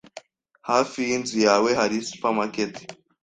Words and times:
Hafi 0.69 0.97
yinzu 1.09 1.37
yawe 1.47 1.69
hari 1.79 1.97
supermarket? 2.09 2.73